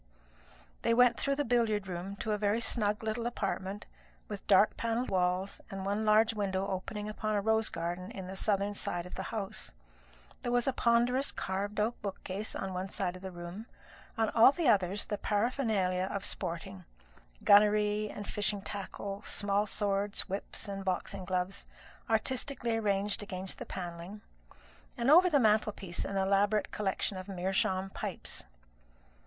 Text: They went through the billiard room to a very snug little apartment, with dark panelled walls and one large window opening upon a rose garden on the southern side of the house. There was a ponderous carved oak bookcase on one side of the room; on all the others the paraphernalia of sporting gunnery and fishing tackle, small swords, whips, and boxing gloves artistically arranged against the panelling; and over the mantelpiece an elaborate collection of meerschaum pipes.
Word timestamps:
They 0.81 0.95
went 0.95 1.19
through 1.19 1.35
the 1.35 1.45
billiard 1.45 1.87
room 1.87 2.15
to 2.21 2.31
a 2.31 2.37
very 2.39 2.59
snug 2.59 3.03
little 3.03 3.27
apartment, 3.27 3.85
with 4.27 4.47
dark 4.47 4.75
panelled 4.75 5.11
walls 5.11 5.61
and 5.69 5.85
one 5.85 6.03
large 6.03 6.33
window 6.33 6.65
opening 6.65 7.07
upon 7.07 7.35
a 7.35 7.41
rose 7.41 7.69
garden 7.69 8.11
on 8.17 8.25
the 8.25 8.35
southern 8.35 8.73
side 8.73 9.05
of 9.05 9.13
the 9.13 9.21
house. 9.29 9.73
There 10.41 10.51
was 10.51 10.65
a 10.67 10.73
ponderous 10.73 11.31
carved 11.31 11.79
oak 11.79 12.01
bookcase 12.01 12.55
on 12.55 12.73
one 12.73 12.89
side 12.89 13.15
of 13.15 13.21
the 13.21 13.29
room; 13.29 13.67
on 14.17 14.31
all 14.31 14.51
the 14.51 14.67
others 14.67 15.05
the 15.05 15.19
paraphernalia 15.19 16.09
of 16.11 16.25
sporting 16.25 16.83
gunnery 17.43 18.09
and 18.09 18.27
fishing 18.27 18.63
tackle, 18.63 19.21
small 19.21 19.67
swords, 19.67 20.21
whips, 20.21 20.67
and 20.67 20.83
boxing 20.83 21.25
gloves 21.25 21.67
artistically 22.09 22.75
arranged 22.75 23.21
against 23.21 23.59
the 23.59 23.67
panelling; 23.67 24.21
and 24.97 25.11
over 25.11 25.29
the 25.29 25.37
mantelpiece 25.39 26.03
an 26.03 26.17
elaborate 26.17 26.71
collection 26.71 27.17
of 27.19 27.27
meerschaum 27.27 27.91
pipes. 27.91 28.43